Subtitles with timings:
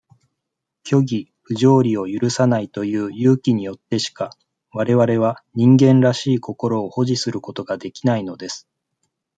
[0.83, 4.31] 虚偽、不条理を許さないという勇気によってしか、
[4.71, 8.67] 我々は、人間らしい心を保持することができないのです。